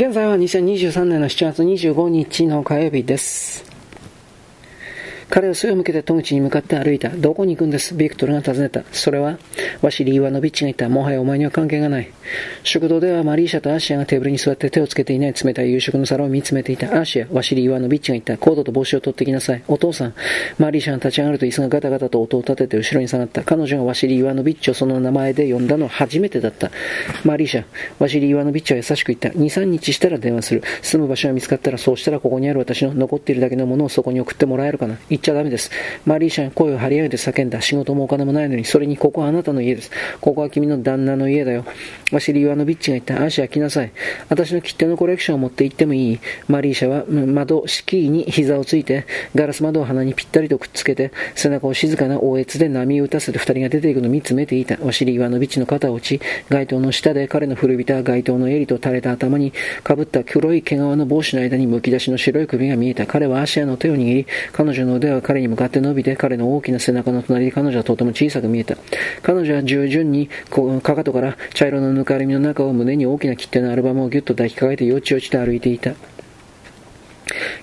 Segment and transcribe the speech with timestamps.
[0.00, 3.67] 現在は2023年の7月25日の火曜日です。
[5.30, 7.10] 彼は背を向けて戸口に向かって歩いた。
[7.10, 7.94] どこに行くんです？
[7.94, 8.82] ビクトルが尋ねた。
[8.92, 9.38] それは、
[9.82, 10.88] ワシリー・イワノビッチが言った。
[10.88, 12.10] もはやお前には関係がない。
[12.62, 16.98] 食堂ではマリーシャとアシアがテーブルに座って手をつけていない冷たい夕食の皿を見つめていた。
[16.98, 18.38] アシア、ワシリー・イワノビッチが言った。
[18.38, 19.62] コードと帽子を取ってきなさい。
[19.68, 20.14] お父さん。
[20.58, 23.44] マリーシャが立ち上がると椅子がガタガタと音を立てて後ろに下がった。
[23.44, 26.70] 彼女がワシリー・イワノビッチをその名前で呼んだのは初めてだった。
[27.24, 27.64] マリーシャ、
[27.98, 29.28] ワシリー・イワノビッチは優しく言った。
[29.28, 30.62] 2、3日したら電話する。
[30.82, 34.98] 住む場所が見つかったらそうしたらここにある私の残っているだけのものをそこに送ってもらえるかな。
[35.18, 35.70] 言っちゃダメです。
[36.06, 37.60] マリーシャに声を張り上げて叫んだ。
[37.60, 39.90] 仕事もお金もないのに、それにここはあなたの家です。
[40.20, 41.64] ここは君の旦那の家だよ。
[42.12, 43.22] ワシリ・イワノビッチが言った。
[43.24, 43.90] アシア来なさい。
[44.28, 46.20] 私の切手のコレクションを持って行ってもいい。
[46.48, 54.78] マリーシャは窓、敷居に膝をついて、ガラス窓を鼻にぴったりとくっつけて、背中を静かな応越で波打たせて二人が出ていくのを見つめていた。
[54.82, 63.06] ワシリ・イワノビッチの肩を打ち、街灯の下で彼の古びた街灯の襟と垂れた頭にかぶった黒い毛皮の帽子の間にむき出しの白い首が見えた。
[63.06, 68.76] 彼はアシアの手を握り、彼女の腕は彼に向かって伸びて、彼の大きな背中の隣で彼女はとても小さく見えた。
[69.22, 70.28] 彼女は従順に
[70.82, 75.94] かかとから茶色のぬかるみの中を胸に大きな切手のアルバムをぎゅっと抱きかかえてよちよちと歩いていた。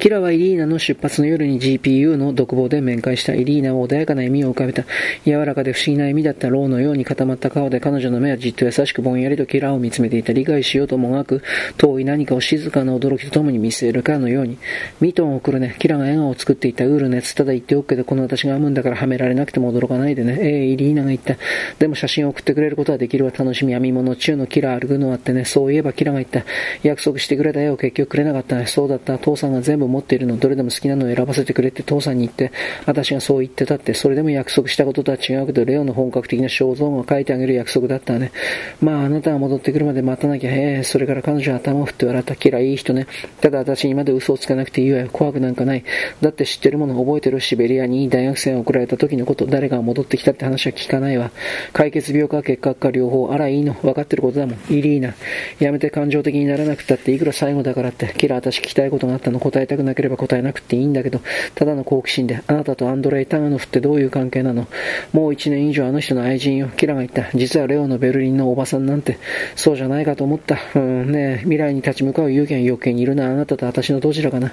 [0.00, 3.34] キラはイリーナの出発の夜に GPU の独房で面会した。
[3.34, 4.84] イリーナは穏やかな笑みを浮かべた。
[5.26, 10.32] 柔らかで不思議な笑みだったローのように固まった顔で彼女の目はじっと優しくぼんやりとキラを見つめていた。
[10.32, 11.42] 理解しようともがく、
[11.76, 14.56] 遠い何かを静かな驚きとともに見据えるかのように。
[15.02, 15.76] ミトンを送るね。
[15.78, 16.86] キラが笑顔を作っていた。
[16.86, 20.38] ウール熱ただ言っておくけど、この私が編むんだからはめられなくても驚かないでね。
[20.40, 21.36] ええイリーナが言った。
[21.78, 23.32] でも写真を送ってくれることはできるわ。
[23.36, 23.74] 楽しみ。
[23.74, 25.44] 編み物中のキラ歩くのあってね。
[25.44, 26.46] そういえばキラが言った。
[26.82, 28.64] 約束してくれた絵を結局くれなかったね。
[28.64, 29.18] そうだった。
[29.18, 30.38] 父さんが全部持っているの。
[30.38, 32.52] どれでも好きなのを選ばせてくれって父さんに言って、
[32.86, 38.32] 私がそう言ってたって、それでも約束したこととは違うけど、レオの本格的な肖像画を描いてあげる約束だったね。
[38.80, 42.34] まあ、あなたが戻ってくるまで待たなきゃ、へえ、それから彼女は頭を振って笑った。
[42.40, 43.06] 嫌いいい人ね。
[43.40, 45.08] ただ私にまで嘘をつかなくていいわよ。
[45.12, 45.84] 怖くなんかない。
[46.20, 51.30] だって知ってるもの覚えてるシベリアに大学生が送られた時のこと、誰が戻ってきたって話は聞かないわ。
[51.72, 53.74] 解決病か結核か両方、あらいいの。
[53.74, 54.58] 分かってることだもん。
[54.72, 55.14] イリーナ。
[55.58, 61.20] やめて感情的にならなくたって、いくら最後だからって、キラー私聞きたいことがあったの答えたくなければ答えなくていいんだけど、
[61.54, 64.66] ただの好奇心で、あなたとアンドレイ・タガノフってどういう関係なの？
[65.12, 66.68] もう一年以上あの人の愛人よ。
[66.76, 67.30] キラが言った。
[67.36, 69.18] 実はレオのベルリンのおばさんなんて、
[69.56, 70.58] そうじゃないかと思った。
[70.74, 73.26] うんねえ未来に立ち向かう勇気が余計にいるな。
[73.26, 74.52] あなたと私のどちらかな。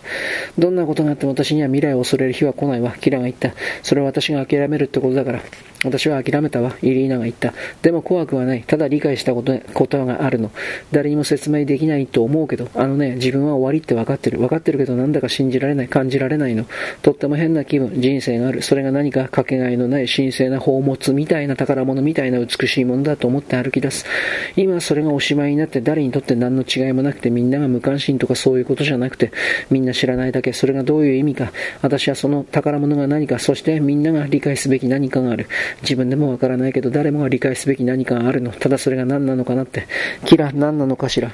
[0.58, 2.96] どんなことがあっても私には未来を恐れる日は来ないわ。
[3.00, 3.54] キラが言った。
[3.84, 5.42] それは私が諦めるってことだから。
[5.84, 6.76] 私は諦めたわ。
[6.82, 7.54] イリーナが言った。
[7.82, 8.64] でも怖くはない。
[8.64, 10.52] ただ理解したことことがあるの。
[10.92, 14.40] 誰にも説明できないと思うけど、あのね、自分は終わりって分かってる。
[14.40, 15.88] 分かってるけどなんだか信じられない。
[15.88, 16.66] 感じられないの。
[17.01, 18.01] とっても変な気分。
[18.01, 18.62] 人生がある。
[18.62, 24.06] それが何かかけがえのない神聖な宝物みたいな宝物みたいな美しいものだと思って歩き出す。
[24.57, 29.31] 今それがおしまいになって誰にとって何の違いもなくてみんなが無関心とかそういうことじゃなくて
[29.69, 30.51] みんな知らないだけ。
[30.51, 31.53] それがどういう意味か。
[31.81, 35.47] 私はその宝物が何か、そしてみんなが理解すべき何かがある。
[35.84, 38.51] 自分でもわからないけど誰もが理解すべき何かがあるの。
[38.51, 39.88] ただそれが何なのかなって。
[40.25, 41.31] キラ何なのかしら。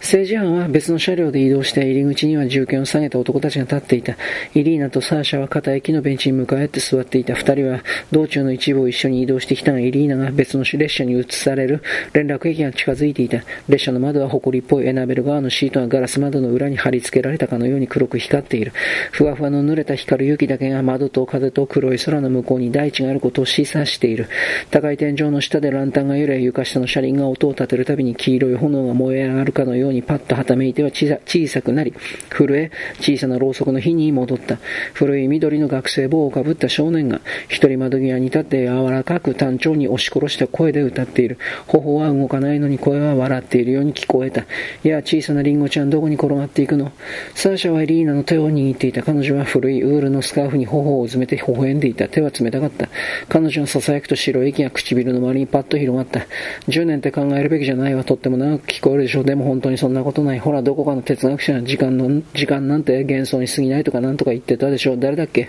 [0.00, 4.16] 政治犯は別の車両で移動して入り口には銃剣を下げた男たちが立っていた。
[4.54, 7.34] イリーナとサーシャは片駅のベンチに向かい合って座っていた。
[7.34, 11.82] 二人は道中の一部を一緒に移動してきたが、イリーナが別の列車に移される
[12.14, 13.42] 連絡駅が近づいていた。
[13.68, 18.72] 列車の窓は埃っぽいエナベル側のシートがガラス窓の裏に貼り付けられたかのように黒く光っている。
[19.12, 24.28] ふわふわの濡れた光る雪だけが窓と風と黒い空の向こうに大地があることを示唆している。
[24.70, 31.94] 高い天井の下でランタンが揺れ、床下の車輪が音を立てるたびに黄色い炎が燃え上がるかのようににパッとはためいては小さくなり、
[32.30, 32.70] 震え、
[33.00, 34.58] 小さなろうそくの火に戻った。
[34.94, 41.38] 古い緑の学生帽をかぶった少年が、一人窓際に立って柔らかく単調に押し殺した声で歌っている。
[41.66, 44.46] 頬は動かないのに声は笑っているように聞こえた。
[44.84, 46.92] いや、小さなリンゴちゃんどこに転がっていくの？
[47.34, 49.02] サーシャはエリーナの手を握っていた。
[49.02, 52.08] 彼女は古いウールのスカーフに頬をうずめて微笑んでいた。
[52.08, 52.88] 手は冷たかった。
[53.28, 56.26] 彼女の囁くと白い息が唇の周りにパッと広がった。
[56.68, 58.04] 10年って考えるべきじゃないわ。
[58.04, 59.24] とっても長く聞こえるでしょう。
[59.24, 60.38] でも本当にそんなことない。
[60.38, 64.98] ほら、どこかの哲学者の時間の、時間なんて幻想に過ぎないとかなんとか言ってたでしょう。
[64.98, 65.48] 誰だっけ？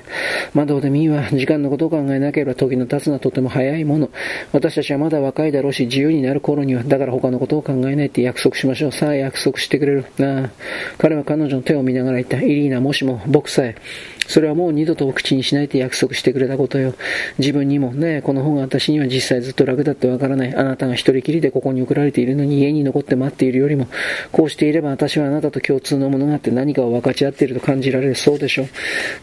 [0.54, 1.24] まあどうでもいいわ。
[1.32, 4.10] 時間のことを考えなければ時の経つのはとても早いもの。
[4.54, 8.92] 私たちはまだ若いだろうし、自由になる頃には、だから他のことを考えないって約束しましょう。
[8.92, 10.06] さあ約束してくれる。
[10.18, 10.50] なあ。
[10.98, 12.42] 彼は彼女の手を見ながら言った。
[12.42, 13.76] イリーナ、もしも僕さえ、
[14.32, 16.94] それはもう二度とお口にしないって約束してくれたことよ。
[17.38, 20.56] 自分にもね、この方が私には実際ずっと楽だってわからない。
[20.56, 23.88] あなたが一人きりでここに送られているのに家に残って待っているよりも、
[24.32, 28.68] こうしていれば私はあなたと共通のものがあって何かを分かち合っていると感じられるそうでしょう。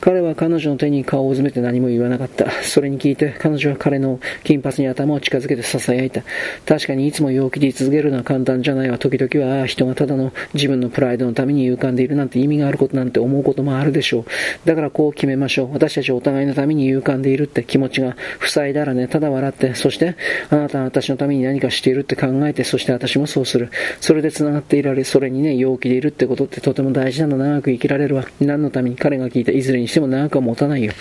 [0.01, 2.51] 彼は彼女の手に顔をうずめて何も言わなかった。
[2.63, 6.23] それに聞いて彼女は彼の金髪に頭を近づけて囁いた。
[6.67, 8.99] 確かにいつも陽気で続けるのは簡単じゃないわ。
[8.99, 14.25] 時々は、ああ、人がただの自分のプライドのために勇敢でいるなんて意味があることなんて思うこともあるでしょう。
[14.65, 15.73] だからこう決めましょう。
[15.73, 20.17] 私たちお互いのために勇敢でいるって気持ちが塞いだらね、ただ笑って、そして、
[20.51, 23.71] あなたは私のために何かしているって考えて、そして私もそうする。
[24.01, 27.39] それで繋がっていられ、それにね、陽気でいるってことってとても大事なの。
[27.39, 28.27] 長く生きられるわ。
[28.41, 30.93] 何のために彼が聞いたいずれにしても長くは持たないよ。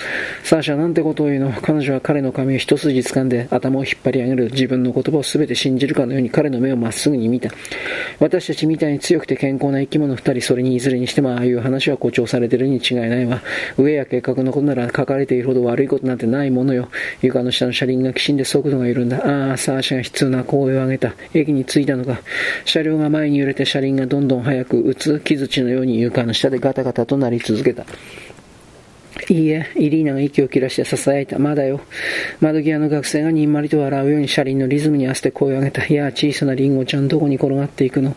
[0.43, 1.51] サーシャなんてことを言うの？
[1.51, 7.49] 彼女は彼の髪を一筋掴んで頭を引っ張り上げる自分の言葉を全て信じるかのように彼の目をまっすぐに見た。
[8.19, 13.41] 私たちみたいに強くて健康な生き物二人、それにいずれにしてもああいう話は誇張されてるに違いないわ。
[13.77, 16.89] 上上や計画のことなら書かれているほど悪いことなんてないものよ。
[17.21, 19.17] 床の下の車輪がきしんで速度が緩んだ。
[19.17, 21.13] ああ、サーシャが悲痛な声を上げた。
[21.33, 22.19] 駅に着いたのか。
[22.65, 27.85] 車両が前に揺れて車輪がどんどん速く打つ木槌のように床の下でガタガタとなり続けた。
[29.29, 31.37] いいえ、イリーナが息を切らして囁いた。
[31.37, 31.81] まだよ。
[32.39, 35.85] 窓際の学生がにんまりと笑うように車輪のリズムに合わせて声を上げた。
[35.85, 38.15] いや、小さなリンゴちゃん、どこに転がっていくの？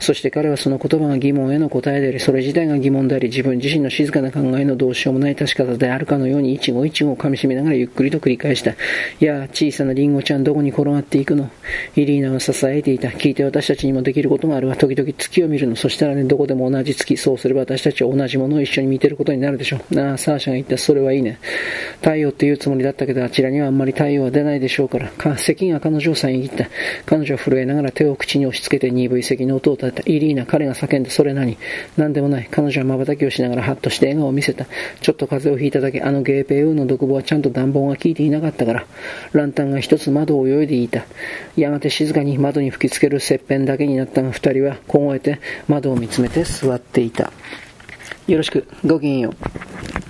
[0.00, 8.72] そして彼はその言葉が疑問への答えであり、それ自体が疑問であり、自分自身の静かな考えのどうしようもない確かさであるかのように、一語一語を噛み締めながらゆっくりと繰り返した。
[8.72, 8.76] い
[9.20, 11.50] や、小さなリンゴちゃん、どこに転がっていくの？
[11.96, 13.08] イリーナは囁いていた。
[13.08, 14.76] 聞いて私たちにもできることがあるわ。
[14.76, 15.76] 時々月を見るの。
[15.76, 17.16] そしたらね、どこでも同じ月。
[17.16, 19.94] そうすれば私たちは同じものを一緒に見てることになるでしょう。
[19.94, 20.78] なあ、サーシャが言った。
[20.78, 21.38] それはいいね。
[22.00, 25.08] 太陽って言うつもりだったけど、あちらにはあんまり太陽は出ないでしょうから。
[25.08, 26.68] か咳が彼女を遮った。
[27.06, 30.10] 彼女は震えながら手を口に押し付けて鈍い咳の音を立てた。
[30.10, 31.56] イリーナ、彼が叫んで、それ何？
[31.96, 32.48] 何でもない。
[32.50, 34.66] 彼女は瞬きをしながらハッとして笑顔を見せた。
[35.00, 38.86] ちょっと風邪をひいただけ、あのゲーペーウーの独房はちゃんと暖房が効いていなかったから。
[39.32, 41.04] ランタンが一つ窓を泳いでいた。
[41.56, 47.32] やがて静かに窓に吹きつける切片だけになったが、二人は凍えて窓を見つめて座っていた。
[48.26, 48.66] よろしく。
[48.84, 50.03] ごきげんよう。